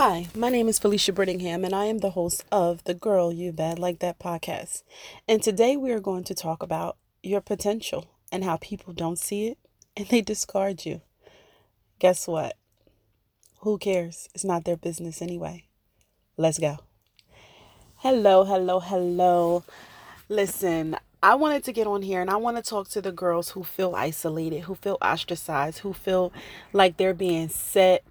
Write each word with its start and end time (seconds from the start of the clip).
Hi, 0.00 0.28
my 0.32 0.48
name 0.48 0.68
is 0.68 0.78
Felicia 0.78 1.12
Brittingham, 1.12 1.64
and 1.64 1.74
I 1.74 1.86
am 1.86 1.98
the 1.98 2.10
host 2.10 2.44
of 2.52 2.84
the 2.84 2.94
Girl 2.94 3.32
You 3.32 3.50
Bad 3.50 3.80
Like 3.80 3.98
That 3.98 4.20
podcast. 4.20 4.84
And 5.26 5.42
today 5.42 5.76
we 5.76 5.90
are 5.90 5.98
going 5.98 6.22
to 6.22 6.36
talk 6.36 6.62
about 6.62 6.96
your 7.20 7.40
potential 7.40 8.06
and 8.30 8.44
how 8.44 8.58
people 8.58 8.92
don't 8.92 9.18
see 9.18 9.48
it 9.48 9.58
and 9.96 10.06
they 10.06 10.20
discard 10.20 10.86
you. 10.86 11.00
Guess 11.98 12.28
what? 12.28 12.56
Who 13.62 13.76
cares? 13.76 14.28
It's 14.36 14.44
not 14.44 14.64
their 14.64 14.76
business 14.76 15.20
anyway. 15.20 15.64
Let's 16.36 16.60
go. 16.60 16.76
Hello, 17.96 18.44
hello, 18.44 18.78
hello. 18.78 19.64
Listen, 20.28 20.96
I 21.24 21.34
wanted 21.34 21.64
to 21.64 21.72
get 21.72 21.88
on 21.88 22.02
here 22.02 22.20
and 22.20 22.30
I 22.30 22.36
want 22.36 22.56
to 22.56 22.62
talk 22.62 22.88
to 22.90 23.02
the 23.02 23.10
girls 23.10 23.50
who 23.50 23.64
feel 23.64 23.96
isolated, 23.96 24.60
who 24.60 24.76
feel 24.76 24.98
ostracized, 25.02 25.80
who 25.80 25.92
feel 25.92 26.32
like 26.72 26.98
they're 26.98 27.14
being 27.14 27.48
set 27.48 28.04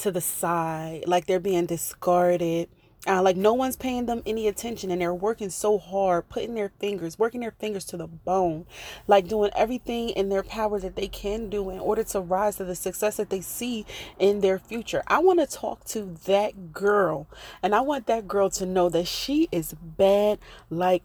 to 0.00 0.10
the 0.10 0.20
side, 0.20 1.04
like 1.06 1.26
they're 1.26 1.40
being 1.40 1.66
discarded. 1.66 2.68
Uh, 3.06 3.22
like 3.22 3.36
no 3.36 3.54
one's 3.54 3.76
paying 3.76 4.04
them 4.04 4.22
any 4.26 4.46
attention 4.46 4.90
and 4.90 5.00
they're 5.00 5.14
working 5.14 5.48
so 5.48 5.78
hard 5.78 6.28
putting 6.28 6.54
their 6.54 6.70
fingers 6.80 7.18
working 7.18 7.40
their 7.40 7.52
fingers 7.52 7.86
to 7.86 7.96
the 7.96 8.06
bone 8.06 8.66
like 9.06 9.26
doing 9.26 9.50
everything 9.56 10.10
in 10.10 10.28
their 10.28 10.42
power 10.42 10.78
that 10.78 10.96
they 10.96 11.08
can 11.08 11.48
do 11.48 11.70
in 11.70 11.78
order 11.78 12.04
to 12.04 12.20
rise 12.20 12.56
to 12.56 12.64
the 12.66 12.74
success 12.74 13.16
that 13.16 13.30
they 13.30 13.40
see 13.40 13.86
in 14.18 14.40
their 14.42 14.58
future 14.58 15.02
i 15.06 15.18
want 15.18 15.40
to 15.40 15.46
talk 15.46 15.82
to 15.82 16.14
that 16.26 16.74
girl 16.74 17.26
and 17.62 17.74
i 17.74 17.80
want 17.80 18.06
that 18.06 18.28
girl 18.28 18.50
to 18.50 18.66
know 18.66 18.90
that 18.90 19.08
she 19.08 19.48
is 19.50 19.72
bad 19.80 20.38
like 20.68 21.04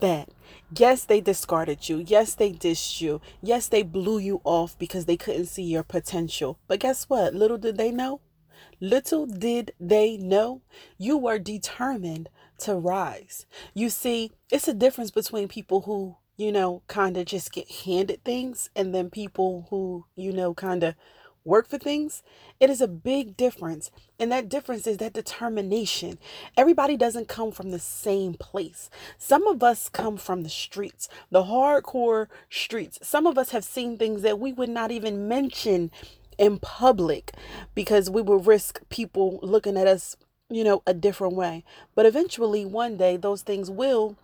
that. 0.00 0.30
Yes, 0.76 1.04
they 1.04 1.20
discarded 1.20 1.88
you. 1.88 1.98
Yes, 2.06 2.34
they 2.34 2.52
dissed 2.52 3.00
you. 3.00 3.20
Yes, 3.42 3.68
they 3.68 3.82
blew 3.82 4.18
you 4.18 4.40
off 4.44 4.78
because 4.78 5.04
they 5.04 5.16
couldn't 5.16 5.46
see 5.46 5.62
your 5.62 5.82
potential. 5.82 6.58
But 6.66 6.80
guess 6.80 7.04
what? 7.04 7.34
Little 7.34 7.58
did 7.58 7.76
they 7.76 7.90
know. 7.90 8.20
Little 8.80 9.26
did 9.26 9.72
they 9.80 10.16
know 10.16 10.62
you 10.98 11.16
were 11.16 11.38
determined 11.38 12.28
to 12.58 12.74
rise. 12.74 13.46
You 13.74 13.90
see, 13.90 14.32
it's 14.50 14.68
a 14.68 14.74
difference 14.74 15.10
between 15.10 15.48
people 15.48 15.82
who, 15.82 16.16
you 16.36 16.52
know, 16.52 16.82
kind 16.86 17.16
of 17.16 17.26
just 17.26 17.52
get 17.52 17.70
handed 17.70 18.24
things 18.24 18.70
and 18.74 18.94
then 18.94 19.10
people 19.10 19.66
who, 19.70 20.06
you 20.14 20.32
know, 20.32 20.54
kind 20.54 20.82
of 20.82 20.94
work 21.46 21.68
for 21.68 21.78
things, 21.78 22.22
it 22.58 22.68
is 22.68 22.80
a 22.80 22.88
big 22.88 23.36
difference. 23.36 23.90
And 24.18 24.32
that 24.32 24.48
difference 24.48 24.86
is 24.86 24.98
that 24.98 25.12
determination. 25.12 26.18
Everybody 26.56 26.96
doesn't 26.96 27.28
come 27.28 27.52
from 27.52 27.70
the 27.70 27.78
same 27.78 28.34
place. 28.34 28.90
Some 29.16 29.46
of 29.46 29.62
us 29.62 29.88
come 29.88 30.16
from 30.16 30.42
the 30.42 30.48
streets, 30.48 31.08
the 31.30 31.44
hardcore 31.44 32.26
streets. 32.50 32.98
Some 33.02 33.26
of 33.26 33.38
us 33.38 33.50
have 33.50 33.64
seen 33.64 33.96
things 33.96 34.22
that 34.22 34.40
we 34.40 34.52
would 34.52 34.68
not 34.68 34.90
even 34.90 35.28
mention 35.28 35.90
in 36.38 36.58
public 36.58 37.32
because 37.74 38.10
we 38.10 38.22
would 38.22 38.46
risk 38.46 38.80
people 38.88 39.38
looking 39.42 39.76
at 39.76 39.86
us, 39.86 40.16
you 40.50 40.64
know, 40.64 40.82
a 40.86 40.94
different 40.94 41.34
way. 41.34 41.64
But 41.94 42.06
eventually, 42.06 42.64
one 42.64 42.96
day, 42.96 43.16
those 43.16 43.42
things 43.42 43.70
will 43.70 44.16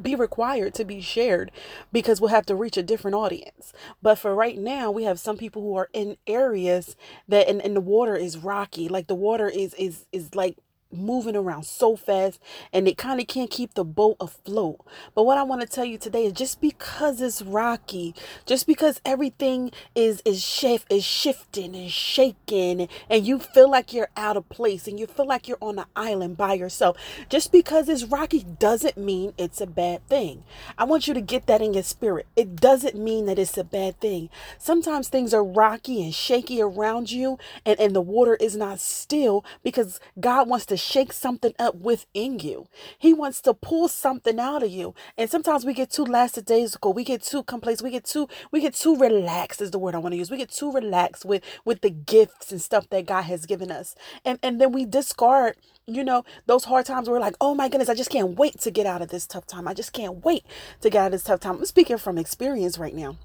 be 0.00 0.14
required 0.14 0.74
to 0.74 0.84
be 0.84 1.00
shared 1.00 1.50
because 1.92 2.20
we'll 2.20 2.30
have 2.30 2.46
to 2.46 2.54
reach 2.54 2.76
a 2.76 2.82
different 2.82 3.14
audience. 3.14 3.72
But 4.02 4.16
for 4.18 4.34
right 4.34 4.58
now, 4.58 4.90
we 4.90 5.04
have 5.04 5.20
some 5.20 5.36
people 5.36 5.62
who 5.62 5.76
are 5.76 5.88
in 5.92 6.16
areas 6.26 6.96
that 7.28 7.48
and, 7.48 7.60
and 7.62 7.76
the 7.76 7.80
water 7.80 8.16
is 8.16 8.38
rocky. 8.38 8.88
Like 8.88 9.06
the 9.06 9.14
water 9.14 9.48
is 9.48 9.74
is 9.74 10.06
is 10.12 10.34
like 10.34 10.58
moving 10.94 11.36
around 11.36 11.64
so 11.64 11.96
fast 11.96 12.40
and 12.72 12.88
it 12.88 12.96
kind 12.96 13.20
of 13.20 13.26
can't 13.26 13.50
keep 13.50 13.74
the 13.74 13.84
boat 13.84 14.16
afloat. 14.20 14.80
But 15.14 15.24
what 15.24 15.38
I 15.38 15.42
want 15.42 15.60
to 15.62 15.66
tell 15.66 15.84
you 15.84 15.98
today 15.98 16.26
is 16.26 16.32
just 16.32 16.60
because 16.60 17.20
it's 17.20 17.42
rocky, 17.42 18.14
just 18.46 18.66
because 18.66 19.00
everything 19.04 19.70
is 19.94 20.22
is 20.24 20.42
shift 20.42 20.90
is 20.92 21.04
shifting 21.04 21.74
and 21.74 21.90
shaking 21.90 22.88
and 23.10 23.26
you 23.26 23.38
feel 23.38 23.70
like 23.70 23.92
you're 23.92 24.08
out 24.16 24.36
of 24.36 24.48
place 24.48 24.86
and 24.88 24.98
you 24.98 25.06
feel 25.06 25.26
like 25.26 25.48
you're 25.48 25.58
on 25.60 25.78
an 25.78 25.86
island 25.96 26.36
by 26.36 26.54
yourself, 26.54 26.96
just 27.28 27.52
because 27.52 27.88
it's 27.88 28.04
rocky 28.04 28.44
doesn't 28.58 28.96
mean 28.96 29.32
it's 29.38 29.60
a 29.60 29.66
bad 29.66 30.06
thing. 30.08 30.44
I 30.78 30.84
want 30.84 31.06
you 31.08 31.14
to 31.14 31.20
get 31.20 31.46
that 31.46 31.62
in 31.62 31.74
your 31.74 31.82
spirit. 31.82 32.26
It 32.36 32.56
doesn't 32.56 32.96
mean 32.96 33.26
that 33.26 33.38
it's 33.38 33.58
a 33.58 33.64
bad 33.64 34.00
thing. 34.00 34.30
Sometimes 34.58 35.08
things 35.08 35.34
are 35.34 35.44
rocky 35.44 36.02
and 36.02 36.14
shaky 36.14 36.60
around 36.60 37.10
you 37.10 37.38
and, 37.64 37.78
and 37.78 37.94
the 37.94 38.00
water 38.00 38.36
is 38.36 38.56
not 38.56 38.80
still 38.80 39.44
because 39.62 40.00
God 40.18 40.48
wants 40.48 40.66
to 40.66 40.76
shake 40.84 41.12
something 41.12 41.54
up 41.58 41.76
within 41.76 42.38
you. 42.38 42.68
He 42.98 43.12
wants 43.12 43.40
to 43.42 43.54
pull 43.54 43.88
something 43.88 44.38
out 44.38 44.62
of 44.62 44.70
you. 44.70 44.94
And 45.16 45.30
sometimes 45.30 45.64
we 45.64 45.74
get 45.74 45.90
too 45.90 46.04
lackadaisical. 46.04 46.92
We 46.92 47.04
get 47.04 47.22
too 47.22 47.42
complacent. 47.42 47.84
We 47.84 47.90
get 47.90 48.04
too 48.04 48.28
we 48.50 48.60
get 48.60 48.74
too 48.74 48.96
relaxed 48.96 49.60
is 49.60 49.70
the 49.70 49.78
word 49.78 49.94
I 49.94 49.98
want 49.98 50.12
to 50.12 50.18
use. 50.18 50.30
We 50.30 50.36
get 50.36 50.50
too 50.50 50.72
relaxed 50.72 51.24
with 51.24 51.42
with 51.64 51.80
the 51.80 51.90
gifts 51.90 52.52
and 52.52 52.60
stuff 52.60 52.88
that 52.90 53.06
God 53.06 53.22
has 53.22 53.46
given 53.46 53.70
us. 53.70 53.94
And 54.24 54.38
and 54.42 54.60
then 54.60 54.72
we 54.72 54.84
discard 54.84 55.56
you 55.86 56.02
know, 56.02 56.24
those 56.46 56.64
hard 56.64 56.86
times 56.86 57.08
where 57.08 57.18
we're 57.18 57.24
like, 57.24 57.36
oh 57.40 57.54
my 57.54 57.68
goodness, 57.68 57.90
I 57.90 57.94
just 57.94 58.10
can't 58.10 58.38
wait 58.38 58.58
to 58.60 58.70
get 58.70 58.86
out 58.86 59.02
of 59.02 59.08
this 59.08 59.26
tough 59.26 59.46
time. 59.46 59.68
I 59.68 59.74
just 59.74 59.92
can't 59.92 60.24
wait 60.24 60.44
to 60.80 60.88
get 60.88 61.00
out 61.00 61.06
of 61.06 61.12
this 61.12 61.24
tough 61.24 61.40
time. 61.40 61.58
I'm 61.58 61.66
speaking 61.66 61.98
from 61.98 62.16
experience 62.16 62.78
right 62.78 62.94
now. 62.94 63.18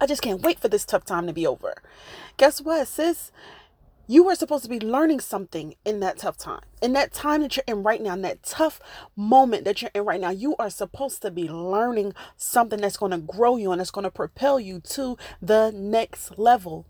I 0.00 0.06
just 0.06 0.22
can't 0.22 0.42
wait 0.42 0.60
for 0.60 0.68
this 0.68 0.84
tough 0.84 1.04
time 1.04 1.26
to 1.26 1.32
be 1.32 1.46
over. 1.46 1.74
Guess 2.36 2.62
what, 2.62 2.88
sis? 2.88 3.30
You 4.06 4.28
are 4.28 4.34
supposed 4.34 4.64
to 4.64 4.70
be 4.70 4.80
learning 4.80 5.20
something 5.20 5.76
in 5.84 6.00
that 6.00 6.18
tough 6.18 6.36
time. 6.36 6.60
In 6.82 6.92
that 6.92 7.14
time 7.14 7.40
that 7.40 7.56
you're 7.56 7.64
in 7.66 7.82
right 7.82 8.02
now, 8.02 8.12
in 8.12 8.20
that 8.20 8.42
tough 8.42 8.78
moment 9.16 9.64
that 9.64 9.80
you're 9.80 9.90
in 9.94 10.04
right 10.04 10.20
now, 10.20 10.28
you 10.28 10.54
are 10.58 10.68
supposed 10.68 11.22
to 11.22 11.30
be 11.30 11.48
learning 11.48 12.12
something 12.36 12.82
that's 12.82 12.98
going 12.98 13.12
to 13.12 13.18
grow 13.18 13.56
you 13.56 13.72
and 13.72 13.80
that's 13.80 13.90
going 13.90 14.04
to 14.04 14.10
propel 14.10 14.60
you 14.60 14.80
to 14.80 15.16
the 15.40 15.72
next 15.74 16.38
level. 16.38 16.84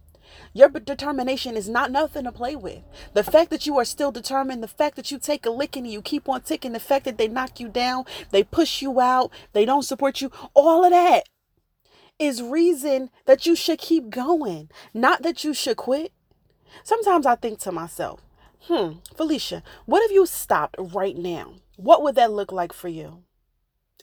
Your 0.53 0.69
determination 0.69 1.57
is 1.57 1.69
not 1.69 1.93
nothing 1.93 2.25
to 2.25 2.33
play 2.33 2.57
with. 2.57 2.83
The 3.13 3.23
fact 3.23 3.51
that 3.51 3.65
you 3.65 3.79
are 3.79 3.85
still 3.85 4.11
determined, 4.11 4.61
the 4.61 4.69
fact 4.69 4.97
that 4.97 5.13
you 5.13 5.21
take 5.21 5.47
a 5.47 5.51
licking 5.51 5.85
and 5.85 5.93
you 5.93 6.03
keep 6.03 6.29
on 6.29 6.43
ticking, 6.43 6.73
the 6.73 6.81
fact 6.81 7.05
that 7.05 7.17
they 7.17 7.29
knock 7.29 7.61
you 7.61 7.69
down, 7.69 8.07
they 8.33 8.43
push 8.43 8.83
you 8.83 8.99
out, 9.01 9.31
they 9.53 9.65
don't 9.65 9.85
support 9.85 10.21
you, 10.21 10.33
all 10.55 10.85
of 10.85 10.91
that 10.91 11.29
is 12.19 12.43
reason 12.43 13.11
that 13.27 13.47
you 13.47 13.55
should 13.55 13.79
keep 13.79 14.11
going, 14.11 14.71
not 14.93 15.23
that 15.23 15.45
you 15.45 15.55
should 15.55 15.77
quit. 15.77 16.13
Sometimes 16.83 17.27
I 17.27 17.37
think 17.37 17.59
to 17.61 17.73
myself, 17.73 18.21
hmm, 18.63 18.93
Felicia, 19.15 19.63
what 19.87 20.03
if 20.03 20.11
you 20.11 20.27
stopped 20.27 20.77
right 20.79 21.17
now? 21.17 21.55
What 21.77 22.03
would 22.03 22.15
that 22.17 22.33
look 22.33 22.53
like 22.53 22.73
for 22.73 22.89
you? 22.89 23.25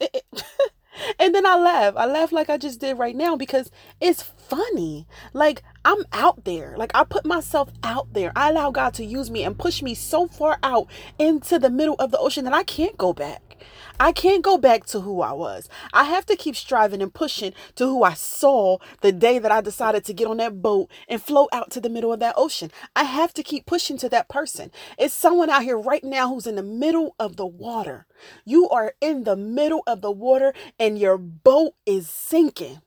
and 1.18 1.34
then 1.34 1.46
I 1.46 1.56
laugh. 1.56 1.94
I 1.96 2.06
laugh 2.06 2.32
like 2.32 2.50
I 2.50 2.58
just 2.58 2.80
did 2.80 2.98
right 2.98 3.16
now 3.16 3.36
because 3.36 3.70
it's 4.00 4.22
funny. 4.22 5.06
Like 5.32 5.62
I'm 5.84 6.04
out 6.12 6.44
there. 6.44 6.74
Like 6.76 6.92
I 6.94 7.04
put 7.04 7.24
myself 7.24 7.70
out 7.82 8.12
there. 8.12 8.32
I 8.36 8.50
allow 8.50 8.70
God 8.70 8.94
to 8.94 9.04
use 9.04 9.30
me 9.30 9.44
and 9.44 9.58
push 9.58 9.82
me 9.82 9.94
so 9.94 10.26
far 10.26 10.58
out 10.62 10.86
into 11.18 11.58
the 11.58 11.70
middle 11.70 11.96
of 11.98 12.10
the 12.10 12.18
ocean 12.18 12.44
that 12.44 12.54
I 12.54 12.62
can't 12.62 12.98
go 12.98 13.12
back. 13.12 13.51
I 14.00 14.12
can't 14.12 14.42
go 14.42 14.58
back 14.58 14.86
to 14.86 15.00
who 15.00 15.20
I 15.20 15.32
was. 15.32 15.68
I 15.92 16.04
have 16.04 16.26
to 16.26 16.36
keep 16.36 16.56
striving 16.56 17.02
and 17.02 17.12
pushing 17.12 17.52
to 17.76 17.86
who 17.86 18.02
I 18.02 18.14
saw 18.14 18.78
the 19.00 19.12
day 19.12 19.38
that 19.38 19.52
I 19.52 19.60
decided 19.60 20.04
to 20.04 20.14
get 20.14 20.26
on 20.26 20.38
that 20.38 20.62
boat 20.62 20.90
and 21.08 21.22
float 21.22 21.48
out 21.52 21.70
to 21.72 21.80
the 21.80 21.90
middle 21.90 22.12
of 22.12 22.20
that 22.20 22.34
ocean. 22.36 22.70
I 22.96 23.04
have 23.04 23.32
to 23.34 23.42
keep 23.42 23.66
pushing 23.66 23.96
to 23.98 24.08
that 24.08 24.28
person. 24.28 24.70
It's 24.98 25.14
someone 25.14 25.50
out 25.50 25.62
here 25.62 25.78
right 25.78 26.04
now 26.04 26.28
who's 26.28 26.46
in 26.46 26.56
the 26.56 26.62
middle 26.62 27.14
of 27.18 27.36
the 27.36 27.46
water. 27.46 28.06
You 28.44 28.68
are 28.68 28.94
in 29.00 29.24
the 29.24 29.36
middle 29.36 29.82
of 29.86 30.00
the 30.00 30.10
water 30.10 30.54
and 30.78 30.98
your 30.98 31.18
boat 31.18 31.74
is 31.86 32.08
sinking. 32.08 32.80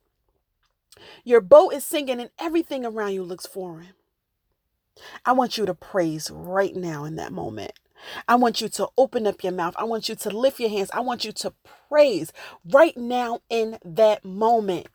Your 1.24 1.42
boat 1.42 1.74
is 1.74 1.86
sinking 1.86 2.20
and 2.20 2.30
everything 2.40 2.86
around 2.86 3.14
you 3.14 3.24
looks 3.24 3.46
foreign. 3.46 3.94
I 5.26 5.34
want 5.34 5.58
you 5.58 5.66
to 5.66 5.74
praise 5.74 6.32
right 6.32 6.76
now 6.76 7.04
in 7.04 7.16
that 7.18 7.34
moment. 7.34 7.74
I 8.28 8.36
want 8.36 8.62
you 8.62 8.70
to 8.70 8.90
open 8.98 9.28
up 9.28 9.44
your 9.44 9.54
mouth. 9.54 9.76
I 9.78 9.84
want 9.84 10.10
you 10.10 10.16
to 10.16 10.30
lift 10.30 10.60
your 10.60 10.70
hands. 10.70 10.90
I 10.94 11.00
want 11.02 11.26
you 11.26 11.32
to 11.34 11.54
praise 11.90 12.34
right 12.70 12.96
now 12.98 13.40
in 13.50 13.78
that 13.84 14.26
moment. 14.26 14.88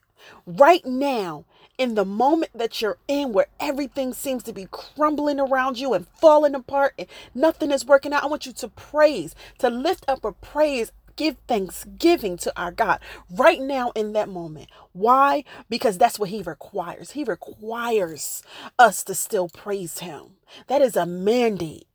Right 0.45 0.85
now, 0.85 1.45
in 1.79 1.95
the 1.95 2.05
moment 2.05 2.53
that 2.55 2.83
you're 2.83 2.99
in 3.09 3.33
where 3.33 3.47
everything 3.59 4.13
seems 4.13 4.43
to 4.43 4.53
be 4.53 4.69
crumbling 4.71 5.41
around 5.41 5.79
you 5.79 5.95
and 5.95 6.07
falling 6.07 6.55
apart 6.55 6.93
and 6.99 7.09
nothing 7.35 7.71
is 7.71 7.87
working 7.87 8.13
out, 8.13 8.23
I 8.23 8.27
want 8.27 8.45
you 8.45 8.53
to 8.53 8.69
praise, 8.69 9.35
to 9.59 9.71
lift 9.71 10.05
up 10.07 10.25
a 10.25 10.33
praise 10.33 10.93
give 11.17 11.37
thanksgiving 11.47 12.39
to 12.39 12.53
our 12.57 12.71
God 12.71 12.99
right 13.31 13.61
now 13.61 13.91
in 13.91 14.15
that 14.15 14.29
moment. 14.29 14.71
Why? 14.93 15.45
Because 15.69 15.99
that's 15.99 16.19
what 16.19 16.31
He 16.31 16.43
requires. 16.43 17.11
He 17.11 17.25
requires 17.25 18.43
us 18.79 19.05
to 19.05 19.15
still 19.15 19.51
praise 19.51 19.99
Him. 19.99 20.37
That 20.69 20.81
is 20.81 20.97
a 20.97 21.05
mandate. 21.05 21.87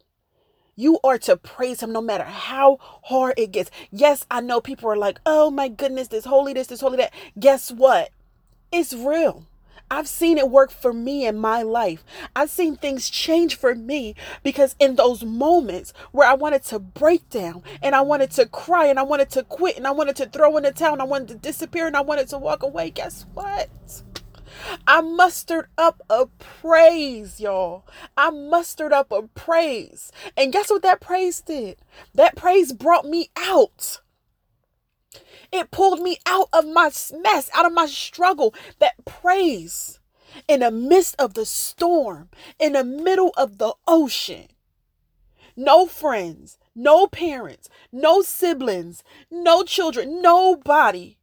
You 0.77 0.99
are 1.05 1.17
to 1.19 1.37
praise 1.37 1.81
him 1.81 1.93
no 1.93 2.01
matter 2.01 2.25
how 2.25 2.79
hard 3.03 3.35
it 3.37 3.51
gets. 3.51 3.71
Yes, 3.91 4.25
I 4.29 4.41
know 4.41 4.59
people 4.59 4.89
are 4.89 4.97
like, 4.97 5.21
oh 5.25 5.49
my 5.49 5.69
goodness, 5.69 6.09
this 6.09 6.25
holy 6.25 6.51
this, 6.51 6.67
this 6.67 6.81
holy 6.81 6.97
that. 6.97 7.13
Guess 7.39 7.71
what? 7.71 8.09
It's 8.73 8.93
real. 8.93 9.45
I've 9.89 10.07
seen 10.07 10.37
it 10.37 10.49
work 10.49 10.71
for 10.71 10.91
me 10.91 11.25
in 11.27 11.37
my 11.37 11.61
life. 11.61 12.03
I've 12.35 12.49
seen 12.49 12.75
things 12.75 13.09
change 13.09 13.55
for 13.55 13.73
me 13.73 14.15
because 14.43 14.75
in 14.79 14.95
those 14.95 15.23
moments 15.23 15.93
where 16.11 16.27
I 16.27 16.33
wanted 16.33 16.63
to 16.65 16.79
break 16.79 17.29
down 17.29 17.63
and 17.81 17.95
I 17.95 18.01
wanted 18.01 18.31
to 18.31 18.47
cry 18.47 18.87
and 18.87 18.99
I 18.99 19.03
wanted 19.03 19.29
to 19.31 19.43
quit 19.43 19.77
and 19.77 19.87
I 19.87 19.91
wanted 19.91 20.15
to 20.17 20.25
throw 20.25 20.57
in 20.57 20.63
the 20.63 20.71
towel 20.71 20.93
and 20.93 21.01
I 21.01 21.05
wanted 21.05 21.27
to 21.29 21.35
disappear 21.35 21.87
and 21.87 21.95
I 21.95 22.01
wanted 22.01 22.27
to 22.29 22.37
walk 22.37 22.63
away, 22.63 22.89
guess 22.89 23.25
what? 23.33 23.69
I 24.87 25.01
mustered 25.01 25.67
up 25.77 26.01
a 26.09 26.27
praise, 26.27 27.39
y'all. 27.39 27.85
I 28.17 28.29
mustered 28.29 28.93
up 28.93 29.11
a 29.11 29.23
praise. 29.23 30.11
And 30.37 30.53
guess 30.53 30.69
what 30.69 30.81
that 30.83 31.01
praise 31.01 31.41
did? 31.41 31.77
That 32.13 32.35
praise 32.35 32.73
brought 32.73 33.05
me 33.05 33.29
out. 33.35 34.01
It 35.51 35.71
pulled 35.71 36.01
me 36.01 36.17
out 36.25 36.49
of 36.53 36.65
my 36.65 36.91
mess, 37.13 37.49
out 37.53 37.65
of 37.65 37.73
my 37.73 37.85
struggle. 37.85 38.53
That 38.79 39.05
praise 39.05 39.99
in 40.47 40.59
the 40.61 40.71
midst 40.71 41.15
of 41.17 41.33
the 41.33 41.45
storm, 41.45 42.29
in 42.59 42.73
the 42.73 42.83
middle 42.83 43.31
of 43.37 43.57
the 43.57 43.73
ocean. 43.87 44.47
No 45.55 45.85
friends, 45.85 46.57
no 46.75 47.07
parents, 47.07 47.69
no 47.91 48.21
siblings, 48.21 49.03
no 49.31 49.63
children, 49.63 50.21
nobody 50.21 51.17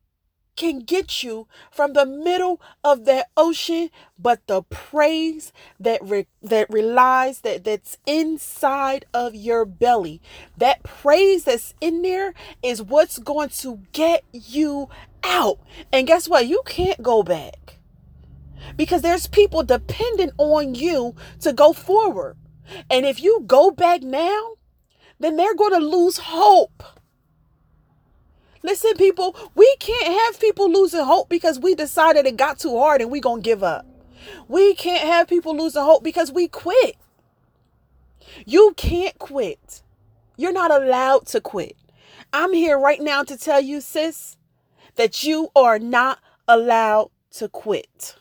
can 0.56 0.81
get 0.81 1.22
you 1.22 1.46
from 1.70 1.93
the 1.93 2.06
middle 2.06 2.60
of 2.84 3.04
that 3.04 3.26
ocean 3.37 3.90
but 4.19 4.46
the 4.46 4.62
praise 4.62 5.52
that 5.81 6.00
re- 6.02 6.26
that 6.43 6.69
relies 6.70 7.40
that 7.40 7.64
that's 7.64 7.99
inside 8.06 9.04
of 9.14 9.34
your 9.34 9.64
belly 9.64 10.20
that 10.56 10.82
praise 10.82 11.44
that's 11.44 11.75
in 11.81 12.02
there 12.02 12.34
is 12.62 12.82
what's 12.82 13.19
going 13.19 13.49
to 13.49 13.81
get 13.93 14.22
you 14.32 14.88
out. 15.25 15.58
And 15.93 16.06
guess 16.06 16.28
what? 16.28 16.46
You 16.46 16.62
can't 16.66 17.02
go 17.02 17.22
back. 17.22 17.78
Because 18.76 19.02
there's 19.02 19.26
people 19.26 19.62
dependent 19.62 20.32
on 20.38 20.75
you 20.75 21.14
to 21.40 21.52
go 21.52 21.72
forward. 21.72 22.37
And 22.90 23.04
if 23.04 23.22
you 23.22 23.43
go 23.46 23.70
back 23.70 24.02
now 24.02 24.54
then 25.22 25.37
they're 25.37 25.54
going 25.54 25.72
to 25.72 25.78
lose 25.78 26.19
hope 26.19 26.82
Listen, 28.62 28.94
people, 28.94 29.37
we 29.55 29.75
can't 29.81 30.20
have 30.20 30.41
people 30.41 30.70
losing 30.70 31.05
hope 31.05 31.29
because 31.29 31.59
we 31.59 31.75
decided 31.75 32.26
it 32.26 32.37
got 32.37 32.59
too 32.59 32.79
hard 32.79 33.00
and 33.00 33.11
we 33.11 33.20
going 33.20 33.43
to 33.43 33.49
give 33.49 33.62
up. 33.62 33.87
We 34.49 34.75
can't 34.75 35.06
have 35.06 35.29
people 35.29 35.56
losing 35.56 35.82
hope 35.82 36.05
because 36.05 36.31
we 36.31 36.47
quit. 36.49 36.97
You 38.47 38.73
can't 38.76 39.19
quit. 39.19 39.82
You're 40.37 40.53
not 40.53 40.70
allowed 40.70 41.26
to 41.29 41.41
quit. 41.41 41.76
I'm 42.32 42.53
here 42.53 42.79
right 42.79 43.00
now 43.00 43.25
to 43.25 43.37
tell 43.37 43.61
you, 43.61 43.81
sis, 43.81 44.37
that 44.97 45.25
you 45.25 45.50
are 45.56 45.79
not 45.79 46.19
allowed 46.47 47.11
to 47.32 47.49
quit. 47.49 48.17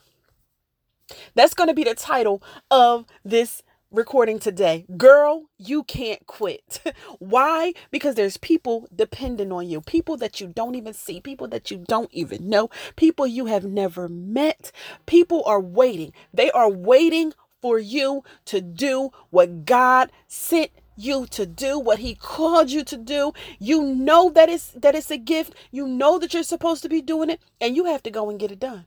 That's 1.35 1.53
going 1.53 1.67
to 1.67 1.73
be 1.73 1.83
the 1.83 1.95
title 1.95 2.41
of 2.69 3.05
this 3.23 3.61
recording 3.91 4.39
today. 4.39 4.85
Girl, 4.97 5.43
you 5.57 5.83
can't 5.83 6.25
quit. 6.25 6.81
Why? 7.19 7.73
Because 7.91 8.15
there's 8.15 8.37
people 8.37 8.87
depending 8.95 9.51
on 9.51 9.67
you, 9.67 9.81
people 9.81 10.17
that 10.17 10.39
you 10.39 10.47
don't 10.47 10.75
even 10.75 10.93
see, 10.93 11.19
people 11.19 11.47
that 11.49 11.69
you 11.69 11.83
don't 11.87 12.09
even 12.13 12.49
know, 12.49 12.69
people 12.95 13.27
you 13.27 13.47
have 13.47 13.65
never 13.65 14.07
met. 14.07 14.71
People 15.05 15.43
are 15.45 15.59
waiting. 15.59 16.13
They 16.33 16.49
are 16.51 16.69
waiting 16.69 17.33
for 17.61 17.77
you 17.77 18.23
to 18.45 18.61
do 18.61 19.11
what 19.29 19.65
God 19.65 20.11
sent 20.27 20.71
you 20.97 21.25
to 21.25 21.45
do 21.45 21.79
what 21.79 21.99
he 21.99 22.13
called 22.13 22.69
you 22.69 22.83
to 22.83 22.97
do 22.97 23.31
you 23.59 23.81
know 23.81 24.29
that 24.29 24.49
it's 24.49 24.71
that 24.71 24.93
it's 24.93 25.09
a 25.09 25.17
gift 25.17 25.53
you 25.71 25.87
know 25.87 26.19
that 26.19 26.33
you're 26.33 26.43
supposed 26.43 26.83
to 26.83 26.89
be 26.89 27.01
doing 27.01 27.29
it 27.29 27.39
and 27.61 27.75
you 27.75 27.85
have 27.85 28.03
to 28.03 28.11
go 28.11 28.29
and 28.29 28.39
get 28.39 28.51
it 28.51 28.59
done 28.59 28.85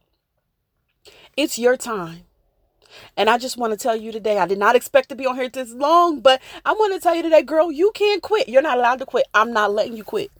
it's 1.36 1.58
your 1.58 1.76
time 1.78 2.24
and 3.16 3.30
I 3.30 3.38
just 3.38 3.56
want 3.56 3.72
to 3.72 3.78
tell 3.78 3.96
you 3.96 4.12
today, 4.12 4.38
I 4.38 4.46
did 4.46 4.58
not 4.58 4.76
expect 4.76 5.08
to 5.10 5.14
be 5.14 5.26
on 5.26 5.36
here 5.36 5.48
this 5.48 5.72
long, 5.72 6.20
but 6.20 6.40
I 6.64 6.72
want 6.72 6.94
to 6.94 7.00
tell 7.00 7.14
you 7.14 7.22
today, 7.22 7.42
girl, 7.42 7.70
you 7.72 7.92
can't 7.94 8.22
quit. 8.22 8.48
You're 8.48 8.62
not 8.62 8.78
allowed 8.78 8.98
to 9.00 9.06
quit. 9.06 9.26
I'm 9.34 9.52
not 9.52 9.72
letting 9.72 9.96
you 9.96 10.04
quit. 10.04 10.30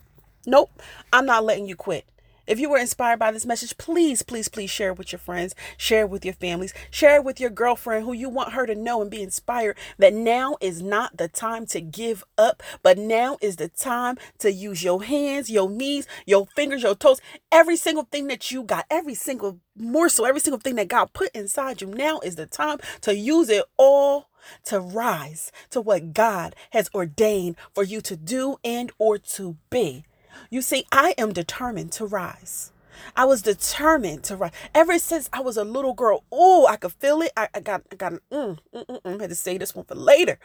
Nope, 0.45 0.81
I'm 1.11 1.25
not 1.25 1.43
letting 1.43 1.67
you 1.67 1.75
quit. 1.75 2.05
If 2.47 2.59
you 2.59 2.69
were 2.69 2.77
inspired 2.77 3.19
by 3.19 3.31
this 3.31 3.45
message, 3.45 3.77
please, 3.77 4.21
please, 4.21 4.47
please 4.47 4.69
share 4.69 4.91
it 4.91 4.97
with 4.97 5.11
your 5.11 5.19
friends, 5.19 5.55
share 5.77 6.01
it 6.01 6.09
with 6.09 6.23
your 6.23 6.35
families, 6.35 6.73
share 6.91 7.15
it 7.15 7.23
with 7.23 7.39
your 7.39 7.49
girlfriend 7.49 8.05
who 8.05 8.13
you 8.13 8.29
want 8.29 8.53
her 8.53 8.65
to 8.67 8.75
know 8.75 9.01
and 9.01 9.09
be 9.09 9.21
inspired 9.23 9.77
that 9.97 10.13
now 10.13 10.57
is 10.61 10.81
not 10.81 11.17
the 11.17 11.27
time 11.27 11.65
to 11.67 11.81
give 11.81 12.23
up, 12.37 12.61
but 12.83 12.97
now 12.97 13.37
is 13.41 13.55
the 13.55 13.69
time 13.69 14.17
to 14.39 14.51
use 14.51 14.83
your 14.83 15.03
hands, 15.03 15.49
your 15.49 15.69
knees, 15.69 16.07
your 16.25 16.45
fingers, 16.55 16.83
your 16.83 16.95
toes, 16.95 17.19
every 17.51 17.75
single 17.75 18.03
thing 18.11 18.27
that 18.27 18.51
you 18.51 18.63
got, 18.63 18.85
every 18.91 19.15
single 19.15 19.59
morsel, 19.75 20.25
every 20.25 20.41
single 20.41 20.59
thing 20.59 20.75
that 20.75 20.87
God 20.87 21.13
put 21.13 21.35
inside 21.35 21.81
you. 21.81 21.87
Now 21.87 22.19
is 22.19 22.35
the 22.35 22.45
time 22.45 22.77
to 23.01 23.15
use 23.15 23.49
it 23.49 23.65
all 23.77 24.29
to 24.65 24.79
rise 24.79 25.51
to 25.71 25.81
what 25.81 26.13
God 26.13 26.55
has 26.71 26.89
ordained 26.93 27.55
for 27.73 27.83
you 27.83 28.01
to 28.01 28.15
do 28.15 28.57
and 28.63 28.91
or 28.99 29.17
to 29.17 29.57
be. 29.69 30.03
You 30.49 30.61
see, 30.61 30.85
I 30.91 31.13
am 31.17 31.33
determined 31.33 31.91
to 31.93 32.05
rise. 32.05 32.71
I 33.15 33.25
was 33.25 33.41
determined 33.41 34.23
to 34.25 34.35
rise 34.35 34.51
ever 34.73 34.97
since 34.99 35.29
I 35.33 35.41
was 35.41 35.57
a 35.57 35.63
little 35.63 35.93
girl. 35.93 36.23
Oh, 36.31 36.67
I 36.67 36.77
could 36.77 36.93
feel 36.93 37.21
it. 37.21 37.31
I, 37.35 37.49
I 37.53 37.59
got, 37.59 37.83
I 37.91 37.95
got, 37.95 38.13
mm, 38.31 38.57
mm, 38.73 38.85
mm, 38.85 39.01
mm. 39.01 39.21
Had 39.21 39.29
to 39.29 39.35
say 39.35 39.57
this 39.57 39.75
one 39.75 39.85
for 39.85 39.95
later. 39.95 40.39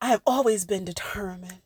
I 0.00 0.08
have 0.08 0.22
always 0.26 0.64
been 0.64 0.84
determined. 0.84 1.60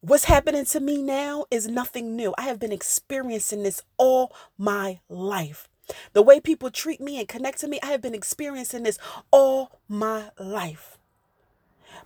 What's 0.00 0.24
happening 0.24 0.64
to 0.66 0.80
me 0.80 1.00
now 1.00 1.44
is 1.50 1.68
nothing 1.68 2.16
new. 2.16 2.34
I 2.36 2.42
have 2.42 2.58
been 2.58 2.72
experiencing 2.72 3.62
this 3.62 3.82
all 3.96 4.34
my 4.58 5.00
life. 5.08 5.68
The 6.12 6.22
way 6.22 6.40
people 6.40 6.70
treat 6.70 7.00
me 7.00 7.18
and 7.18 7.28
connect 7.28 7.60
to 7.60 7.68
me, 7.68 7.78
I 7.82 7.86
have 7.86 8.02
been 8.02 8.14
experiencing 8.14 8.82
this 8.82 8.98
all 9.30 9.78
my 9.88 10.30
life. 10.38 10.98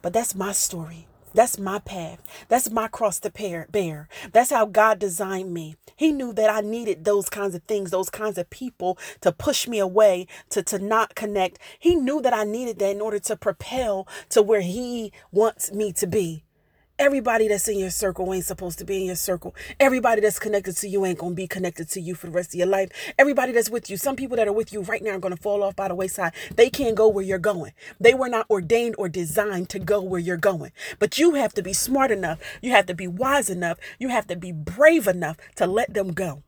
But 0.03 0.13
that's 0.13 0.35
my 0.35 0.53
story. 0.53 1.07
That's 1.37 1.59
my 1.59 1.81
path. 1.81 2.23
That's 2.49 2.71
my 2.71 2.89
cross 2.89 3.21
to 3.21 3.31
bear. 3.71 4.09
That's 4.33 4.49
how 4.49 4.65
God 4.65 4.99
designed 4.99 5.53
me. 5.53 5.77
He 5.95 6.11
knew 6.11 6.33
that 6.33 6.49
I 6.49 6.63
needed 6.63 7.05
those 7.05 7.29
kinds 7.29 7.55
of 7.55 7.63
things, 7.65 7.91
those 7.91 8.09
kinds 8.09 8.39
of 8.39 8.49
people 8.49 8.97
to 9.21 9.33
push 9.33 9.69
me 9.69 9.79
away, 9.79 10.29
to, 10.49 10.63
to 10.63 10.79
not 10.79 11.15
connect. 11.15 11.59
He 11.79 11.95
knew 11.95 12.23
that 12.23 12.33
I 12.33 12.45
needed 12.45 12.79
that 12.79 12.91
in 12.91 13.03
order 13.03 13.19
to 13.19 13.37
propel 13.37 14.09
to 14.31 14.41
where 14.41 14.63
He 14.63 15.13
wants 15.31 15.71
me 15.73 15.93
to 15.93 16.07
be. 16.07 16.46
Everybody 16.99 17.47
that's 17.49 17.69
in 17.69 17.79
your 17.79 17.91
circle 17.91 18.33
ain't 18.33 18.47
supposed 18.47 18.79
to 18.79 18.87
be 18.87 18.97
in 18.97 19.05
your 19.05 19.17
circle. 19.17 19.55
Everybody 19.79 20.23
that's 20.23 20.39
connected 20.39 20.79
to 20.79 20.89
you 20.89 21.05
ain't 21.05 21.19
going 21.19 21.33
to 21.33 21.37
be 21.37 21.47
connected 21.47 21.91
to 21.91 22.01
you 22.01 22.15
for 22.15 22.27
the 22.27 22.33
rest 22.33 22.55
of 22.55 22.55
your 22.55 22.69
life. 22.69 22.91
Everybody 23.19 23.53
that's 23.53 23.69
with 23.69 23.91
you, 23.91 23.99
some 23.99 24.17
people 24.17 24.39
that 24.39 24.49
are 24.49 24.53
with 24.53 24.73
you 24.73 24.81
right 24.81 25.03
now 25.03 25.11
are 25.11 25.19
going 25.19 25.37
to 25.37 25.43
fall 25.43 25.63
off 25.63 25.77
by 25.77 25.89
the 25.89 25.95
wayside. 25.95 26.33
They 26.55 26.71
can't 26.71 26.95
go 26.95 27.07
where 27.07 27.23
you're 27.25 27.39
going. 27.39 27.73
They 28.01 28.15
were 28.15 28.31
not 28.31 28.49
ordained 28.49 28.95
or 28.97 29.11
designed 29.11 29.69
to 29.71 29.79
go 29.79 30.01
where 30.01 30.21
you're 30.21 30.39
going. 30.39 30.73
But 30.99 31.19
you 31.19 31.35
have 31.35 31.53
to 31.55 31.63
be 31.63 31.75
smart 31.75 32.11
enough. 32.11 32.39
You 32.63 32.71
have 32.71 32.87
to 32.87 32.95
be 32.95 33.07
wise 33.07 33.51
enough. 33.51 33.79
You 33.99 34.09
have 34.09 34.27
to 34.29 34.37
be 34.37 34.51
brave 34.51 35.07
enough 35.07 35.37
to 35.57 35.67
let 35.67 35.93
them 35.93 36.15
go. 36.15 36.45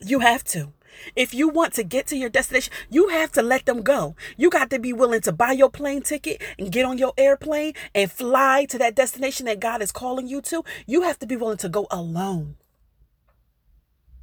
You 0.00 0.20
have 0.20 0.44
to. 0.44 0.72
If 1.14 1.34
you 1.34 1.48
want 1.48 1.72
to 1.74 1.84
get 1.84 2.06
to 2.08 2.16
your 2.16 2.28
destination, 2.28 2.72
you 2.90 3.08
have 3.08 3.32
to 3.32 3.42
let 3.42 3.66
them 3.66 3.82
go. 3.82 4.16
You 4.36 4.50
got 4.50 4.70
to 4.70 4.78
be 4.78 4.92
willing 4.92 5.20
to 5.22 5.32
buy 5.32 5.52
your 5.52 5.70
plane 5.70 6.02
ticket 6.02 6.42
and 6.58 6.72
get 6.72 6.84
on 6.84 6.98
your 6.98 7.12
airplane 7.16 7.74
and 7.94 8.10
fly 8.10 8.66
to 8.66 8.78
that 8.78 8.94
destination 8.94 9.46
that 9.46 9.60
God 9.60 9.82
is 9.82 9.92
calling 9.92 10.26
you 10.26 10.40
to. 10.42 10.64
You 10.86 11.02
have 11.02 11.18
to 11.20 11.26
be 11.26 11.36
willing 11.36 11.58
to 11.58 11.68
go 11.68 11.86
alone. 11.90 12.56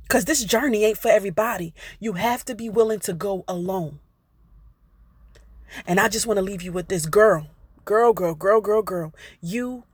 Because 0.04 0.26
this 0.26 0.44
journey 0.44 0.84
ain't 0.84 0.98
for 0.98 1.10
everybody. 1.10 1.74
You 2.00 2.14
have 2.14 2.46
to 2.46 2.56
be 2.56 2.70
willing 2.70 3.00
to 3.02 3.14
go 3.14 3.44
alone. 3.48 4.00
And 5.88 6.00
I 6.00 6.08
just 6.08 6.28
want 6.28 6.38
to 6.38 6.44
leave 6.44 6.62
you 6.62 6.72
with 6.72 6.88
this 6.88 7.08
girl, 7.08 7.48
girl, 7.84 8.14
girl, 8.14 8.36
girl, 8.36 8.62
girl, 8.62 8.82
girl. 8.84 9.14
You 9.42 9.86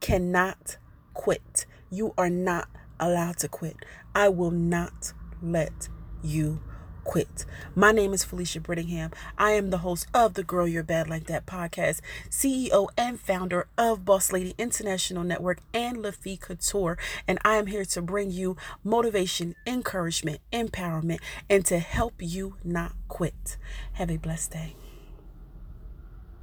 cannot 0.00 0.78
quit. 1.14 1.66
You 1.90 2.12
are 2.18 2.30
not 2.30 2.68
allowed 2.98 3.38
to 3.38 3.48
quit. 3.48 3.76
I 4.14 4.28
will 4.28 4.50
not 4.50 5.12
let 5.40 5.88
you 6.22 6.60
quit. 7.04 7.46
My 7.74 7.90
name 7.90 8.12
is 8.12 8.22
Felicia 8.22 8.60
Brittingham. 8.60 9.14
I 9.38 9.52
am 9.52 9.70
the 9.70 9.78
host 9.78 10.06
of 10.12 10.34
the 10.34 10.44
Girl 10.44 10.68
You're 10.68 10.82
Bad 10.82 11.08
Like 11.08 11.24
That 11.24 11.46
podcast, 11.46 12.00
CEO 12.28 12.88
and 12.98 13.18
founder 13.18 13.66
of 13.78 14.04
Boss 14.04 14.30
Lady 14.30 14.54
International 14.58 15.24
Network 15.24 15.60
and 15.72 15.98
Lafi 15.98 16.38
Couture. 16.38 16.98
And 17.26 17.38
I 17.46 17.56
am 17.56 17.68
here 17.68 17.86
to 17.86 18.02
bring 18.02 18.30
you 18.30 18.58
motivation, 18.84 19.54
encouragement, 19.66 20.40
empowerment, 20.52 21.20
and 21.48 21.64
to 21.64 21.78
help 21.78 22.14
you 22.18 22.56
not 22.62 22.92
quit. 23.08 23.56
Have 23.94 24.10
a 24.10 24.18
blessed 24.18 24.52
day. 24.52 24.76